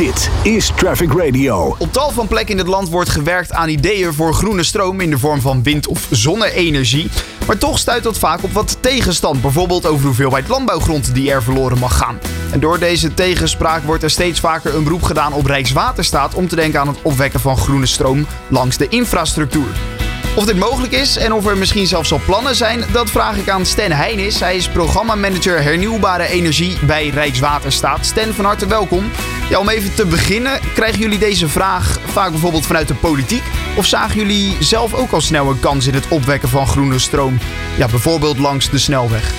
Dit 0.00 0.30
is 0.42 0.72
Traffic 0.76 1.12
Radio. 1.12 1.76
Op 1.78 1.92
tal 1.92 2.10
van 2.10 2.26
plekken 2.26 2.52
in 2.52 2.58
het 2.58 2.66
land 2.66 2.88
wordt 2.88 3.08
gewerkt 3.08 3.52
aan 3.52 3.68
ideeën 3.68 4.12
voor 4.12 4.34
groene 4.34 4.62
stroom 4.62 5.00
in 5.00 5.10
de 5.10 5.18
vorm 5.18 5.40
van 5.40 5.62
wind- 5.62 5.86
of 5.86 6.06
zonne-energie. 6.10 7.10
Maar 7.46 7.58
toch 7.58 7.78
stuit 7.78 8.02
dat 8.02 8.18
vaak 8.18 8.42
op 8.42 8.52
wat 8.52 8.76
tegenstand, 8.80 9.42
bijvoorbeeld 9.42 9.86
over 9.86 10.00
de 10.00 10.06
hoeveelheid 10.06 10.48
landbouwgrond 10.48 11.14
die 11.14 11.32
er 11.32 11.42
verloren 11.42 11.78
mag 11.78 11.96
gaan. 11.96 12.18
En 12.50 12.60
door 12.60 12.78
deze 12.78 13.14
tegenspraak 13.14 13.82
wordt 13.82 14.02
er 14.02 14.10
steeds 14.10 14.40
vaker 14.40 14.74
een 14.74 14.84
beroep 14.84 15.02
gedaan 15.02 15.32
op 15.32 15.46
Rijkswaterstaat 15.46 16.34
om 16.34 16.48
te 16.48 16.56
denken 16.56 16.80
aan 16.80 16.88
het 16.88 17.02
opwekken 17.02 17.40
van 17.40 17.56
groene 17.56 17.86
stroom 17.86 18.26
langs 18.48 18.76
de 18.76 18.88
infrastructuur. 18.88 19.99
Of 20.36 20.44
dit 20.44 20.58
mogelijk 20.58 20.92
is 20.92 21.16
en 21.16 21.32
of 21.32 21.46
er 21.46 21.56
misschien 21.56 21.86
zelfs 21.86 22.12
al 22.12 22.20
plannen 22.26 22.54
zijn, 22.54 22.80
dat 22.92 23.10
vraag 23.10 23.36
ik 23.36 23.48
aan 23.48 23.66
Sten 23.66 23.92
Heinis. 23.92 24.40
Hij 24.40 24.56
is 24.56 24.68
programmamanager 24.68 25.62
hernieuwbare 25.62 26.26
energie 26.26 26.86
bij 26.86 27.08
Rijkswaterstaat. 27.08 28.06
Sten, 28.06 28.34
van 28.34 28.44
harte 28.44 28.66
welkom. 28.66 29.04
Ja, 29.50 29.58
om 29.58 29.68
even 29.68 29.94
te 29.94 30.06
beginnen, 30.06 30.60
krijgen 30.74 30.98
jullie 30.98 31.18
deze 31.18 31.48
vraag 31.48 32.00
vaak 32.00 32.30
bijvoorbeeld 32.30 32.66
vanuit 32.66 32.88
de 32.88 32.94
politiek? 32.94 33.42
Of 33.76 33.84
zagen 33.84 34.16
jullie 34.16 34.62
zelf 34.62 34.94
ook 34.94 35.10
al 35.10 35.20
snel 35.20 35.50
een 35.50 35.60
kans 35.60 35.86
in 35.86 35.94
het 35.94 36.08
opwekken 36.08 36.48
van 36.48 36.66
groene 36.66 36.98
stroom? 36.98 37.38
Ja, 37.78 37.86
bijvoorbeeld 37.86 38.38
langs 38.38 38.70
de 38.70 38.78
snelweg. 38.78 39.34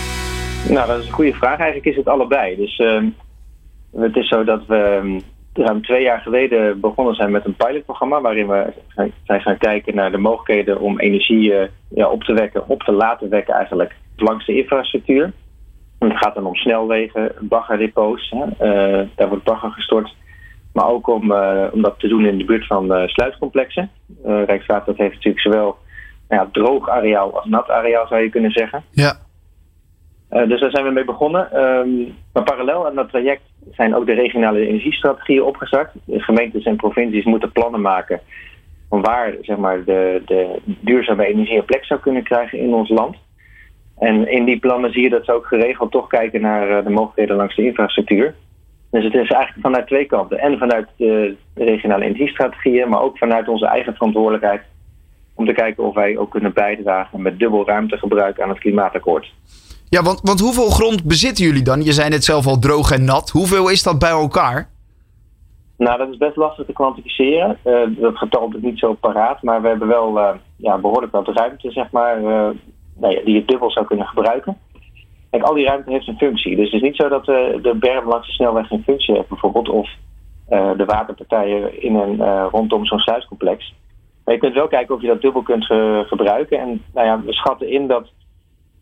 Nou, 0.70 0.88
dat 0.88 1.00
is 1.00 1.06
een 1.06 1.14
goede 1.14 1.34
vraag. 1.34 1.60
Eigenlijk 1.60 1.86
is 1.86 1.96
het 1.96 2.08
allebei. 2.08 2.56
Dus 2.56 2.80
uh, 2.80 3.02
het 3.96 4.16
is 4.16 4.28
zo 4.28 4.44
dat 4.44 4.66
we 4.68 5.22
ruim 5.54 5.82
twee 5.82 6.04
jaar 6.04 6.20
geleden 6.20 6.80
begonnen 6.80 7.16
zijn 7.16 7.32
met 7.32 7.46
een 7.46 7.56
pilotprogramma 7.56 8.22
waarin 8.22 8.48
we 8.48 8.74
zijn 9.24 9.42
gaan 9.42 9.58
kijken 9.58 9.96
naar 9.96 10.12
de 10.12 10.18
mogelijkheden 10.18 10.80
om 10.80 11.00
energie 11.00 11.52
uh, 11.52 11.64
ja, 11.90 12.10
op 12.10 12.24
te 12.24 12.34
wekken, 12.34 12.68
op 12.68 12.84
te 12.84 12.92
laten 12.92 13.30
wekken 13.30 13.54
eigenlijk 13.54 13.96
langs 14.16 14.46
de 14.46 14.56
infrastructuur. 14.56 15.32
Het 16.00 16.18
gaat 16.18 16.36
dan 16.36 16.46
om 16.46 16.56
snelwegen, 16.56 17.32
baggerdepots, 17.40 18.32
uh, 18.32 18.50
daar 19.16 19.30
wordt 19.30 19.44
bagger 19.44 19.72
gestort. 19.72 20.16
Maar 20.74 20.88
ook 20.88 21.08
om, 21.08 21.32
uh, 21.32 21.64
om 21.72 21.82
dat 21.82 22.00
te 22.00 22.08
doen 22.08 22.26
in 22.26 22.38
de 22.38 22.46
buurt 22.46 22.68
van 22.68 23.08
sluitcomplexen. 23.08 23.90
Rijkswaterstaat 24.24 24.98
heeft 24.98 25.14
natuurlijk 25.14 25.44
zowel 25.44 25.78
nou 26.30 26.42
ja, 26.42 26.50
droog 26.52 26.90
areaal 26.90 27.36
als 27.36 27.46
nat 27.46 27.70
areaal 27.70 28.08
zou 28.08 28.22
je 28.22 28.30
kunnen 28.30 28.52
zeggen. 28.52 28.84
Ja. 28.92 29.14
Uh, 30.32 30.48
dus 30.48 30.60
daar 30.60 30.72
zijn 30.72 30.86
we 30.86 30.92
mee 30.92 31.06
begonnen. 31.06 31.64
Um, 31.64 32.16
maar 32.34 32.44
parallel 32.44 32.86
aan 32.88 32.96
dat 32.96 33.10
traject 33.10 33.42
zijn 33.72 33.96
ook 33.96 34.06
de 34.06 34.14
regionale 34.14 34.68
energiestrategieën 34.68 35.44
opgezet. 35.44 35.90
De 36.06 36.20
gemeentes 36.20 36.64
en 36.64 36.76
provincies 36.76 37.26
moeten 37.26 37.52
plannen 37.52 37.82
maken 37.82 38.22
van 38.90 39.02
waar 39.02 39.36
zeg 39.42 39.58
maar, 39.58 39.84
de, 39.84 40.22
de 40.26 40.60
duurzame 40.66 41.26
energie 41.26 41.58
een 41.58 41.66
plek 41.66 41.86
zou 41.86 42.00
kunnen 42.00 42.24
krijgen 42.24 42.60
in 42.60 42.74
ons 42.74 42.90
land. 42.90 43.16
En 43.98 44.32
in 44.32 44.46
die 44.46 44.60
plannen 44.60 44.92
zie 44.92 45.04
je 45.04 45.10
dat 45.10 45.26
ze 45.26 45.34
ook 45.34 45.46
geregeld 45.46 45.92
toch 45.92 46.08
kijken 46.08 46.42
naar 46.42 46.70
uh, 46.70 46.84
de 46.84 46.90
mogelijkheden 46.90 47.36
langs 47.36 47.56
de 47.56 47.66
infrastructuur. 47.66 48.36
Dus 48.92 49.04
het 49.04 49.14
is 49.14 49.30
eigenlijk 49.30 49.68
vanuit 49.68 49.88
twee 49.88 50.06
kanten. 50.06 50.40
En 50.40 50.58
vanuit 50.58 50.88
de 50.98 51.36
regionale 51.56 52.04
energiestrategieën, 52.04 52.90
maar 52.90 53.02
ook 53.02 53.18
vanuit 53.18 53.48
onze 53.48 53.66
eigen 53.66 53.94
verantwoordelijkheid. 53.94 54.62
Om 55.36 55.46
te 55.46 55.54
kijken 55.54 55.84
of 55.84 55.94
wij 55.94 56.18
ook 56.18 56.32
kunnen 56.32 56.54
bijdragen 56.54 57.22
met 57.22 57.40
dubbel 57.40 57.66
ruimtegebruik 57.66 58.40
aan 58.40 58.50
het 58.50 58.60
klimaatakkoord. 58.60 59.34
Ja, 59.96 60.02
want, 60.02 60.20
want 60.24 60.40
hoeveel 60.40 60.70
grond 60.70 61.04
bezitten 61.04 61.46
jullie 61.46 61.64
dan? 61.64 61.84
Je 61.84 61.92
zei 61.92 62.10
net 62.10 62.24
zelf 62.24 62.48
al 62.48 62.60
droog 62.60 62.92
en 62.92 63.06
nat. 63.06 63.30
Hoeveel 63.30 63.70
is 63.70 63.84
dat 63.84 64.00
bij 64.00 64.10
elkaar? 64.10 64.70
Nou, 65.78 65.98
dat 65.98 66.10
is 66.10 66.18
best 66.18 66.36
lastig 66.36 66.66
te 66.66 66.74
kwantificeren. 66.74 67.58
Uh, 67.66 68.02
dat 68.02 68.18
getal 68.18 68.52
is 68.56 68.62
niet 68.62 68.80
zo 68.80 68.94
paraat, 68.94 69.42
maar 69.42 69.62
we 69.62 69.68
hebben 69.68 69.88
wel 69.88 70.18
uh, 70.18 70.30
ja, 70.56 70.78
behoorlijk 70.78 71.12
wat 71.12 71.28
ruimte, 71.28 71.72
zeg 71.72 71.92
maar, 71.92 72.18
uh, 72.18 72.50
nou 72.96 73.24
die 73.26 73.36
je 73.36 73.46
dubbel 73.46 73.72
zou 73.72 73.86
kunnen 73.86 74.08
gebruiken. 74.08 74.58
Kijk, 75.30 75.44
al 75.44 75.54
die 75.54 75.66
ruimte 75.66 75.92
heeft 75.92 76.08
een 76.08 76.18
functie. 76.18 76.56
Dus 76.56 76.72
het 76.72 76.82
is 76.82 76.88
niet 76.88 76.96
zo 76.96 77.10
dat 77.10 77.26
de 77.26 77.76
berm 77.80 78.08
langs 78.08 78.28
de 78.28 78.34
snelweg 78.34 78.68
geen 78.68 78.84
functie 78.84 79.16
heeft, 79.16 79.28
bijvoorbeeld, 79.28 79.70
of 79.70 79.90
de 80.50 80.84
waterpartijen 80.86 81.82
in 81.82 81.96
en 81.96 82.18
rondom 82.50 82.86
zo'n 82.86 83.00
sluiscomplex. 83.00 83.74
Maar 84.26 84.34
je 84.34 84.40
kunt 84.40 84.54
wel 84.54 84.68
kijken 84.68 84.96
of 84.96 85.02
je 85.02 85.08
dat 85.08 85.22
dubbel 85.22 85.42
kunt 85.42 85.66
gebruiken. 86.08 86.60
En 86.60 86.82
nou 86.94 87.08
ja, 87.08 87.22
we 87.26 87.34
schatten 87.34 87.70
in 87.70 87.88
dat 87.88 88.10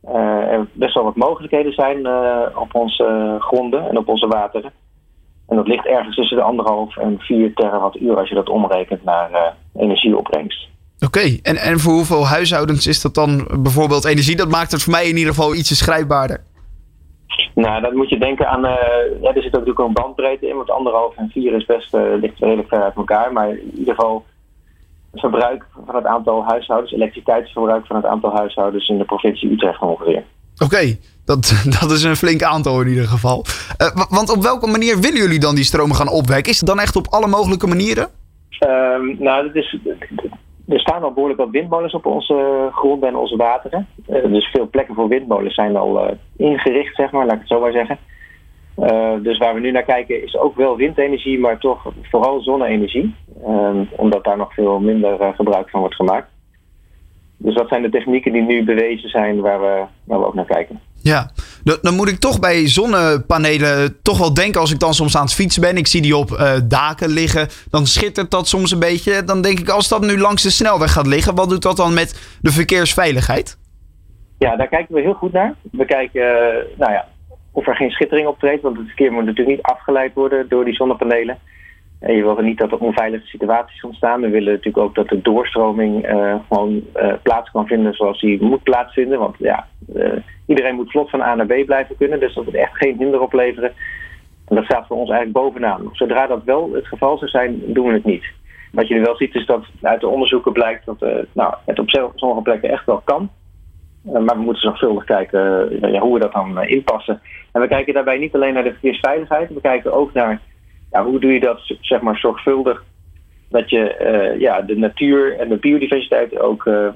er 0.04 0.68
best 0.74 0.94
wel 0.94 1.04
wat 1.04 1.16
mogelijkheden 1.16 1.74
zijn 1.74 1.98
uh, 1.98 2.42
op 2.56 2.76
onze 2.76 3.36
gronden 3.40 3.90
en 3.90 3.98
op 3.98 4.08
onze 4.08 4.28
wateren. 4.28 4.72
En 5.48 5.56
dat 5.56 5.68
ligt 5.68 5.86
ergens 5.86 6.16
tussen 6.16 6.38
de 6.38 6.44
anderhalf 6.44 6.98
en 6.98 7.20
vier 7.20 7.54
terawattuur 7.54 8.18
als 8.18 8.30
je 8.30 8.36
dat 8.36 8.50
omrekent 8.50 9.04
naar 9.04 9.56
energieopbrengst. 9.76 10.68
Oké, 10.96 11.06
okay. 11.06 11.40
en, 11.44 11.56
en 11.56 11.80
voor 11.80 11.94
hoeveel 11.94 12.28
huishoudens 12.28 12.88
is 12.88 13.02
dat 13.02 13.14
dan 13.14 13.48
bijvoorbeeld 13.60 14.06
energie? 14.06 14.36
Dat 14.36 14.50
maakt 14.50 14.72
het 14.72 14.84
voor 14.84 14.94
mij 14.94 15.08
in 15.08 15.18
ieder 15.18 15.34
geval 15.34 15.56
ietsje 15.56 15.76
schrijfbaarder. 15.76 16.44
Nou, 17.56 17.82
dan 17.82 17.96
moet 17.96 18.10
je 18.10 18.20
denken 18.20 18.48
aan. 18.50 18.62
ja, 18.62 19.34
er 19.34 19.42
zit 19.42 19.46
ook 19.46 19.52
natuurlijk 19.52 19.80
een 19.80 19.94
bandbreedte 19.94 20.48
in, 20.48 20.56
want 20.56 20.70
anderhalf 20.70 21.18
en 21.18 21.30
vier 21.30 21.54
is 21.54 21.66
best, 21.66 21.94
ligt 21.94 22.40
redelijk 22.40 22.68
ver 22.68 22.84
uit 22.84 22.96
elkaar. 22.96 23.34
Maar 23.34 23.50
in 23.50 23.72
ieder 23.78 23.96
geval 23.96 24.26
verbruik 25.14 25.66
van 25.86 25.96
het 25.96 26.06
aantal 26.06 26.44
huishoudens, 26.44 26.92
elektriciteitsverbruik 26.92 27.86
van 27.86 27.96
het 27.96 28.06
aantal 28.06 28.36
huishoudens 28.36 28.90
in 28.90 28.98
de 28.98 29.06
provincie 29.06 29.52
Utrecht 29.52 29.82
ongeveer. 29.82 30.24
Oké, 30.54 30.64
okay, 30.64 31.00
dat, 31.26 31.64
dat 31.80 31.92
is 31.92 32.04
een 32.04 32.16
flink 32.16 32.44
aantal 32.44 32.82
in 32.82 32.88
ieder 32.88 33.08
geval. 33.08 33.46
Uh, 33.78 34.06
want 34.10 34.30
op 34.36 34.42
welke 34.42 34.68
manier 34.68 35.00
willen 35.00 35.20
jullie 35.20 35.40
dan 35.40 35.56
die 35.56 35.64
stromen 35.64 35.96
gaan 35.96 36.10
opwekken? 36.10 36.52
Is 36.52 36.60
het 36.60 36.70
dan 36.70 36.80
echt 36.80 36.96
op 36.96 37.08
alle 37.10 37.28
mogelijke 37.28 37.68
manieren? 37.68 38.08
Um, 38.60 39.16
nou, 39.20 39.46
dat 39.46 39.56
is, 39.56 39.78
er 40.68 40.80
staan 40.80 41.04
al 41.04 41.14
behoorlijk 41.14 41.40
wat 41.40 41.50
windmolens 41.50 41.94
op 41.94 42.06
onze 42.06 42.70
grond 42.72 43.04
en 43.04 43.16
onze 43.16 43.36
wateren. 43.36 43.88
Uh, 44.10 44.24
dus 44.24 44.46
veel 44.46 44.70
plekken 44.70 44.96
voor 44.96 45.08
windmolens 45.08 45.56
zijn 45.56 45.76
al 45.76 46.04
uh, 46.04 46.12
ingericht, 46.38 46.96
zeg 46.96 47.12
maar, 47.12 47.26
laat 47.26 47.34
ik 47.34 47.40
het 47.40 47.50
zo 47.50 47.60
maar 47.60 47.72
zeggen. 47.72 47.98
Uh, 48.78 49.14
dus 49.24 49.38
waar 49.38 49.54
we 49.54 49.60
nu 49.60 49.72
naar 49.72 49.84
kijken 49.84 50.24
is 50.24 50.38
ook 50.38 50.56
wel 50.56 50.76
windenergie, 50.78 51.40
maar 51.40 51.60
toch 51.60 51.92
vooral 52.02 52.42
zonne-energie. 52.42 53.16
Uh, 53.48 53.82
omdat 53.96 54.24
daar 54.24 54.38
nog 54.38 54.54
veel 54.54 54.80
minder 54.80 55.22
uh, 55.22 55.28
gebruik 55.36 55.70
van 55.70 55.80
wordt 55.80 55.96
gemaakt. 55.96 56.28
Dus 57.38 57.56
dat 57.56 57.68
zijn 57.68 57.82
de 57.82 57.90
technieken 57.90 58.32
die 58.32 58.42
nu 58.42 58.64
bewezen 58.64 59.10
zijn 59.10 59.40
waar 59.40 59.60
we, 59.60 59.84
waar 60.04 60.20
we 60.20 60.26
ook 60.26 60.34
naar 60.34 60.46
kijken. 60.46 60.80
Ja, 61.02 61.32
dan 61.82 61.96
moet 61.96 62.10
ik 62.10 62.20
toch 62.20 62.40
bij 62.40 62.68
zonnepanelen 62.68 64.02
toch 64.02 64.18
wel 64.18 64.34
denken 64.34 64.62
als 64.62 64.72
ik 64.72 64.80
dan 64.80 64.94
soms 64.94 65.16
aan 65.18 65.24
het 65.24 65.34
fietsen 65.34 65.62
ben. 65.62 65.78
Ik 65.78 65.88
zie 65.88 66.02
die 66.02 66.18
op 66.18 66.60
daken 66.68 67.10
liggen. 67.10 67.48
Dan 67.70 67.86
schittert 67.86 68.32
dat 68.32 68.48
soms 68.48 68.72
een 68.72 68.80
beetje. 68.80 69.24
Dan 69.24 69.42
denk 69.42 69.60
ik 69.60 69.70
als 69.70 69.88
dat 69.88 70.02
nu 70.02 70.20
langs 70.20 70.44
de 70.44 70.50
snelweg 70.50 70.94
gaat 70.94 71.08
liggen, 71.08 71.36
wat 71.36 71.50
doet 71.50 71.62
dat 71.62 71.78
dan 71.78 71.94
met 71.94 72.38
de 72.42 72.52
verkeersveiligheid? 72.52 73.58
Ja, 74.38 74.56
daar 74.56 74.68
kijken 74.68 74.96
we 74.96 75.02
heel 75.02 75.14
goed 75.14 75.32
naar. 75.32 75.56
We 75.72 75.86
kijken, 75.86 76.22
nou 76.78 76.92
ja, 76.92 77.08
of 77.52 77.68
er 77.68 77.76
geen 77.76 77.92
schittering 77.92 78.28
optreedt. 78.28 78.62
Want 78.62 78.78
het 78.78 78.86
verkeer 78.86 79.12
moet 79.12 79.26
natuurlijk 79.26 79.58
niet 79.58 79.66
afgeleid 79.66 80.14
worden 80.14 80.50
door 80.50 80.66
die 80.66 80.76
zonnepanelen. 80.76 81.38
En 82.00 82.16
je 82.16 82.24
wil 82.24 82.38
niet 82.38 82.58
dat 82.58 82.72
er 82.72 82.78
onveilige 82.78 83.26
situaties 83.26 83.84
ontstaan. 83.84 84.22
We 84.22 84.30
willen 84.30 84.52
natuurlijk 84.52 84.86
ook 84.86 84.96
dat 84.96 85.08
de 85.08 85.22
doorstroming 85.22 86.10
uh, 86.10 86.36
gewoon 86.48 86.84
uh, 86.96 87.14
plaats 87.24 87.52
kan 87.52 87.68
vinden 87.68 87.94
zoals 87.94 88.20
die 88.20 88.44
moet 88.44 88.64
plaatsvinden. 88.64 89.20
Want 89.20 89.36
ja, 89.40 89.68
iedereen 90.46 90.76
moet 90.76 90.92
vlot 90.92 91.10
van 91.10 91.22
A 91.22 91.36
naar 91.36 91.46
B 91.46 91.66
blijven 91.66 91.98
kunnen. 91.98 92.20
Dus 92.20 92.34
dat 92.34 92.46
moet 92.46 92.56
echt 92.56 92.78
geen 92.78 92.98
hinder 92.98 93.22
opleveren. 93.22 93.72
En 94.48 94.56
dat 94.56 94.64
staat 94.64 94.88
voor 94.88 94.98
ons 94.98 95.10
eigenlijk 95.10 95.46
bovenaan. 95.46 95.90
Zodra 95.92 96.28
dat 96.28 96.44
wel 96.44 96.74
het 96.74 96.88
geval 96.88 97.18
zou 97.18 97.30
zijn, 97.30 97.62
doen 97.66 97.88
we 97.88 97.94
het 97.94 98.06
niet. 98.06 98.26
Wat 98.72 98.88
je 98.88 98.94
nu 98.94 99.02
wel 99.02 99.16
ziet 99.16 99.36
is 99.36 99.46
dat 99.46 99.66
uit 99.82 100.02
de 100.02 100.08
onderzoeken 100.08 100.54
blijkt 100.54 100.86
dat 100.86 101.00
nou, 101.34 101.54
het 101.66 101.80
op 101.80 101.90
sommige 102.16 102.42
plekken 102.42 102.70
echt 102.70 102.86
wel 102.86 103.02
kan. 103.04 103.30
maar 104.02 104.38
we 104.38 104.42
moeten 104.42 104.62
zorgvuldig 104.62 105.04
kijken 105.04 105.70
ja, 105.92 106.00
hoe 106.00 106.14
we 106.14 106.20
dat 106.20 106.34
dan 106.34 106.64
inpassen. 106.64 107.22
En 107.52 107.62
we 107.62 107.68
kijken 107.68 107.94
daarbij 107.94 108.18
niet 108.18 108.36
alleen 108.36 108.54
naar 108.54 108.64
de 108.64 108.72
verkeersveiligheid, 108.72 109.54
we 109.54 109.62
kijken 109.62 109.94
ook 109.94 110.14
naar 110.14 110.42
ja, 110.92 111.04
hoe 111.04 111.20
doe 111.20 111.34
je 111.34 111.40
dat 111.40 111.76
zeg 111.82 112.02
maar, 112.02 112.18
zorgvuldig. 112.18 112.84
Dat 113.50 113.70
je 113.70 113.96
uh, 114.34 114.40
ja, 114.40 114.62
de 114.62 114.78
natuur 114.78 115.40
en 115.40 115.50
de 115.50 115.58
biodiversiteit 115.58 116.40
ook 116.40 116.66
uh, 116.66 116.88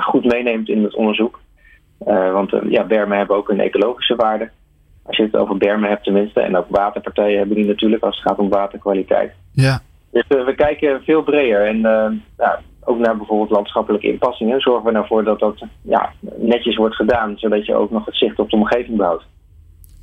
goed 0.00 0.24
meeneemt 0.24 0.68
in 0.68 0.82
het 0.82 0.94
onderzoek. 0.94 1.40
Want 2.32 2.52
ja, 2.68 2.84
bermen 2.84 3.18
hebben 3.18 3.36
ook 3.36 3.48
een 3.48 3.60
ecologische 3.60 4.14
waarde. 4.14 4.50
Als 5.02 5.16
je 5.16 5.22
het 5.22 5.36
over 5.36 5.56
bermen 5.56 5.88
hebt 5.88 6.04
tenminste. 6.04 6.40
En 6.40 6.56
ook 6.56 6.66
waterpartijen 6.68 7.38
hebben 7.38 7.56
die 7.56 7.66
natuurlijk 7.66 8.02
als 8.02 8.16
het 8.16 8.28
gaat 8.28 8.38
om 8.38 8.48
waterkwaliteit. 8.48 9.32
Ja. 9.52 9.80
Dus 10.10 10.24
we 10.28 10.54
kijken 10.56 11.02
veel 11.02 11.22
breder. 11.22 11.66
En 11.66 11.78
ja, 12.38 12.60
ook 12.84 12.98
naar 12.98 13.16
bijvoorbeeld 13.16 13.50
landschappelijke 13.50 14.06
inpassingen. 14.06 14.60
Zorgen 14.60 14.92
we 14.92 14.98
ervoor 14.98 15.24
dat 15.24 15.38
dat 15.38 15.64
ja, 15.82 16.12
netjes 16.36 16.76
wordt 16.76 16.94
gedaan. 16.94 17.38
Zodat 17.38 17.66
je 17.66 17.74
ook 17.74 17.90
nog 17.90 18.04
het 18.04 18.16
zicht 18.16 18.38
op 18.38 18.50
de 18.50 18.56
omgeving 18.56 18.96
behoudt. 18.96 19.24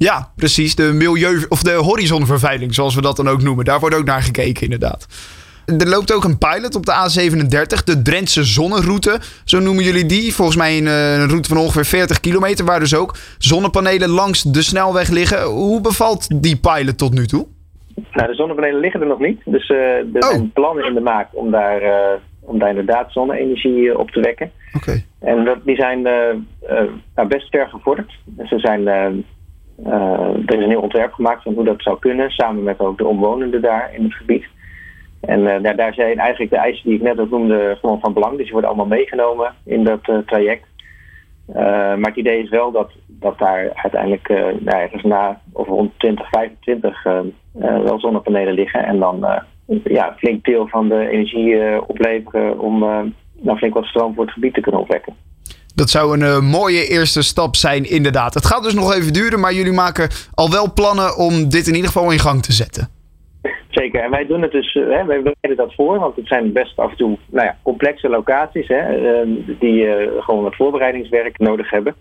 Ja, 0.03 0.27
precies. 0.35 0.75
De 0.75 0.93
milieu- 0.93 1.45
of 1.49 1.63
de 1.63 1.71
horizonvervuiling, 1.71 2.73
zoals 2.73 2.95
we 2.95 3.01
dat 3.01 3.15
dan 3.15 3.27
ook 3.27 3.41
noemen. 3.41 3.65
Daar 3.65 3.79
wordt 3.79 3.95
ook 3.95 4.05
naar 4.05 4.21
gekeken, 4.21 4.63
inderdaad. 4.63 5.07
Er 5.65 5.89
loopt 5.89 6.13
ook 6.13 6.23
een 6.23 6.37
pilot 6.37 6.75
op 6.75 6.85
de 6.85 6.91
A37, 6.91 7.83
de 7.83 8.01
Drentse 8.01 8.43
Zonneroute. 8.43 9.19
Zo 9.45 9.59
noemen 9.59 9.83
jullie 9.83 10.05
die. 10.05 10.33
Volgens 10.33 10.57
mij 10.57 10.77
een, 10.77 10.85
een, 10.85 11.27
route 11.27 11.49
van 11.49 11.57
ongeveer 11.57 11.85
40 11.85 12.19
kilometer, 12.19 12.65
waar 12.65 12.79
dus 12.79 12.95
ook 12.95 13.15
zonnepanelen 13.37 14.09
langs 14.09 14.43
de 14.43 14.61
snelweg 14.61 15.09
liggen. 15.09 15.43
Hoe 15.43 15.81
bevalt 15.81 16.41
die 16.41 16.57
pilot 16.57 16.97
tot 16.97 17.13
nu 17.13 17.25
toe? 17.25 17.47
Nou, 18.11 18.27
de 18.27 18.35
zonnepanelen 18.35 18.79
liggen 18.79 19.01
er 19.01 19.07
nog 19.07 19.19
niet. 19.19 19.41
Dus 19.45 19.69
uh, 19.69 19.77
er 19.97 20.05
oh. 20.13 20.29
zijn 20.29 20.51
plannen 20.51 20.85
in 20.85 20.93
de 20.93 20.99
maak 20.99 21.27
om 21.31 21.51
daar, 21.51 21.81
uh, 21.81 22.19
om 22.39 22.59
daar 22.59 22.69
inderdaad 22.69 23.11
zonne-energie 23.11 23.97
op 23.97 24.11
te 24.11 24.19
wekken. 24.19 24.51
Oké. 24.73 24.89
Okay. 24.89 25.05
En 25.19 25.45
dat, 25.45 25.57
die 25.65 25.75
zijn 25.75 25.99
uh, 25.99 26.77
nou, 27.15 27.27
best 27.27 27.49
ver 27.49 27.67
gevorderd. 27.67 28.11
Ze 28.37 28.59
zijn 28.59 28.87
er 29.85 30.57
is 30.57 30.63
een 30.63 30.69
heel 30.69 30.81
ontwerp 30.81 31.13
gemaakt 31.13 31.43
van 31.43 31.53
hoe 31.53 31.63
dat 31.63 31.81
zou 31.81 31.99
kunnen, 31.99 32.29
samen 32.29 32.63
met 32.63 32.79
ook 32.79 32.97
de 32.97 33.05
omwonenden 33.05 33.61
daar 33.61 33.93
in 33.93 34.03
het 34.03 34.13
gebied. 34.13 34.45
En 35.21 35.63
daar, 35.63 35.75
daar 35.75 35.93
zijn 35.93 36.17
eigenlijk 36.17 36.51
de 36.51 36.57
eisen 36.57 36.89
die 36.89 36.97
ik 36.97 37.01
net 37.01 37.19
ook 37.19 37.29
noemde 37.29 37.77
gewoon 37.79 37.99
van 37.99 38.13
belang. 38.13 38.33
Dus 38.33 38.43
die 38.43 38.51
worden 38.51 38.69
allemaal 38.69 38.97
meegenomen 38.97 39.53
in 39.65 39.83
dat 39.83 39.99
traject. 40.25 40.65
maar 41.53 42.01
het 42.01 42.15
idee 42.15 42.43
is 42.43 42.49
wel 42.49 42.71
dat, 42.71 42.91
dat 43.07 43.39
daar 43.39 43.71
uiteindelijk 43.73 44.29
nou, 44.59 44.89
na 45.03 45.41
of 45.51 45.67
rond 45.67 45.91
2025 45.97 47.03
wel 47.83 47.99
zonnepanelen 47.99 48.53
liggen. 48.53 48.85
En 48.85 48.99
dan 48.99 49.25
ja, 49.83 50.15
flink 50.17 50.45
deel 50.45 50.67
van 50.67 50.89
de 50.89 51.09
energie 51.09 51.81
opleveren 51.87 52.59
om 52.59 52.79
nou, 53.41 53.57
flink 53.57 53.73
wat 53.73 53.85
stroom 53.85 54.13
voor 54.13 54.23
het 54.23 54.33
gebied 54.33 54.53
te 54.53 54.61
kunnen 54.61 54.81
opwekken. 54.81 55.13
Dat 55.81 55.89
zou 55.89 56.13
een 56.13 56.27
uh, 56.27 56.39
mooie 56.39 56.87
eerste 56.87 57.21
stap 57.21 57.55
zijn, 57.55 57.89
inderdaad. 57.89 58.33
Het 58.33 58.45
gaat 58.45 58.63
dus 58.63 58.73
nog 58.73 58.93
even 58.93 59.13
duren, 59.13 59.39
maar 59.39 59.53
jullie 59.53 59.71
maken 59.71 60.09
al 60.33 60.51
wel 60.51 60.73
plannen 60.73 61.17
om 61.17 61.49
dit 61.49 61.67
in 61.67 61.75
ieder 61.75 61.91
geval 61.91 62.11
in 62.11 62.19
gang 62.19 62.43
te 62.43 62.51
zetten. 62.51 62.89
Zeker, 63.69 64.03
en 64.03 64.11
wij 64.11 64.25
doen 64.25 64.41
het 64.41 64.51
dus, 64.51 64.75
uh, 64.75 64.83
hè, 64.83 65.05
wij 65.05 65.21
bereiden 65.21 65.55
dat 65.55 65.73
voor, 65.75 65.99
want 65.99 66.15
het 66.15 66.27
zijn 66.27 66.51
best 66.51 66.77
af 66.77 66.91
en 66.91 66.97
toe 66.97 67.17
nou 67.29 67.45
ja, 67.45 67.57
complexe 67.63 68.09
locaties 68.09 68.67
hè, 68.67 68.81
uh, 68.99 69.45
die 69.59 69.87
gewoon 70.19 70.43
wat 70.43 70.55
voorbereidingswerk 70.55 71.39
nodig 71.39 71.69
hebben. 71.69 71.95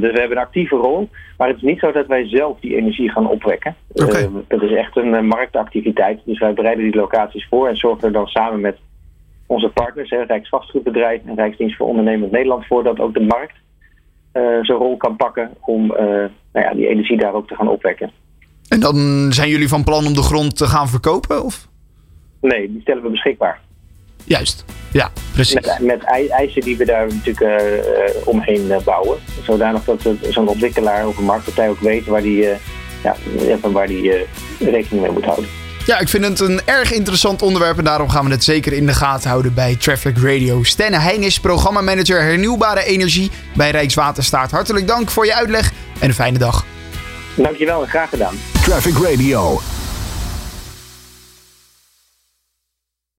Dus 0.00 0.12
we 0.12 0.18
hebben 0.18 0.36
een 0.36 0.44
actieve 0.44 0.76
rol, 0.76 1.08
maar 1.38 1.48
het 1.48 1.56
is 1.56 1.62
niet 1.62 1.78
zo 1.78 1.92
dat 1.92 2.06
wij 2.06 2.28
zelf 2.28 2.60
die 2.60 2.76
energie 2.76 3.10
gaan 3.10 3.28
opwekken. 3.28 3.76
Okay. 3.92 4.28
Het 4.48 4.62
is 4.62 4.72
echt 4.72 4.96
een 4.96 5.26
marktactiviteit, 5.26 6.20
dus 6.24 6.38
wij 6.38 6.52
bereiden 6.52 6.84
die 6.84 6.96
locaties 6.96 7.46
voor 7.50 7.68
en 7.68 7.76
zorgen 7.76 8.06
er 8.06 8.12
dan 8.12 8.26
samen 8.26 8.60
met 8.60 8.78
onze 9.46 9.68
partners, 9.68 10.10
hè, 10.10 10.22
Rijksvastgoedbedrijf 10.22 11.20
en 11.26 11.34
Rijksdienst 11.34 11.76
voor 11.76 11.86
Ondernemend 11.86 12.30
Nederland, 12.32 12.66
voor 12.66 12.82
dat 12.82 13.00
ook 13.00 13.14
de 13.14 13.20
markt 13.20 13.54
uh, 14.34 14.42
zijn 14.62 14.78
rol 14.78 14.96
kan 14.96 15.16
pakken 15.16 15.50
om 15.60 15.84
uh, 15.84 15.98
nou 15.98 16.30
ja, 16.52 16.74
die 16.74 16.88
energie 16.88 17.18
daar 17.18 17.34
ook 17.34 17.48
te 17.48 17.54
gaan 17.54 17.68
opwekken. 17.68 18.10
En 18.68 18.80
dan 18.80 19.26
zijn 19.32 19.48
jullie 19.48 19.68
van 19.68 19.84
plan 19.84 20.06
om 20.06 20.14
de 20.14 20.22
grond 20.22 20.56
te 20.56 20.66
gaan 20.66 20.88
verkopen? 20.88 21.44
Of? 21.44 21.68
Nee, 22.40 22.72
die 22.72 22.80
stellen 22.80 23.02
we 23.02 23.10
beschikbaar. 23.10 23.60
Juist, 24.24 24.64
ja, 24.92 25.10
precies. 25.32 25.54
Met, 25.54 25.78
met 25.80 26.04
eisen 26.30 26.62
die 26.62 26.76
we 26.76 26.84
daar 26.84 27.06
natuurlijk 27.06 27.40
uh, 27.40 28.28
omheen 28.28 28.72
bouwen. 28.84 29.18
Zodanig 29.42 29.84
dat 29.84 30.08
zo'n 30.22 30.48
ontwikkelaar 30.48 31.06
of 31.06 31.18
een 31.18 31.24
marktpartij 31.24 31.68
ook 31.68 31.78
weet 31.78 32.06
waar 32.06 32.22
die, 32.22 32.46
ja, 33.02 33.16
waar 33.72 33.86
die 33.86 34.26
rekening 34.58 35.02
mee 35.02 35.12
moet 35.12 35.24
houden. 35.24 35.48
Ja, 35.86 35.98
ik 35.98 36.08
vind 36.08 36.24
het 36.24 36.40
een 36.40 36.60
erg 36.64 36.92
interessant 36.92 37.42
onderwerp 37.42 37.78
en 37.78 37.84
daarom 37.84 38.08
gaan 38.08 38.24
we 38.24 38.30
het 38.30 38.44
zeker 38.44 38.72
in 38.72 38.86
de 38.86 38.94
gaten 38.94 39.30
houden 39.30 39.54
bij 39.54 39.76
Traffic 39.76 40.16
Radio. 40.16 40.62
Stenne 40.62 40.98
Heijn 40.98 41.22
is 41.22 41.40
programmamanager 41.40 42.22
hernieuwbare 42.22 42.84
energie 42.84 43.30
bij 43.54 43.70
Rijkswaterstaat. 43.70 44.50
Hartelijk 44.50 44.86
dank 44.86 45.10
voor 45.10 45.26
je 45.26 45.34
uitleg 45.34 45.72
en 45.98 46.08
een 46.08 46.14
fijne 46.14 46.38
dag. 46.38 46.64
Dankjewel 47.34 47.82
en 47.82 47.88
graag 47.88 48.08
gedaan. 48.08 48.34
Traffic 48.62 48.98
Radio 48.98 49.60